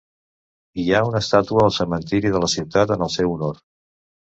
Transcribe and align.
Hi 0.83 0.85
ha 0.95 1.01
una 1.11 1.21
estàtua 1.25 1.67
al 1.67 1.75
cementiri 1.77 2.35
de 2.39 2.45
la 2.49 2.53
ciutat 2.59 2.99
en 2.99 3.09
el 3.11 3.17
seu 3.21 3.41
honor. 3.41 3.67